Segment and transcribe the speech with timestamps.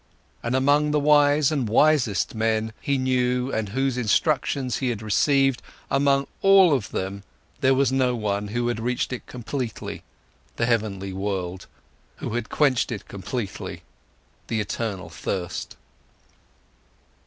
[0.41, 5.03] And among all the wise and wisest men, he knew and whose instructions he had
[5.03, 7.21] received, among all of them
[7.59, 10.01] there was no one, who had reached it completely,
[10.55, 11.67] the heavenly world,
[12.15, 13.83] who had quenched it completely,
[14.47, 15.75] the eternal thirst.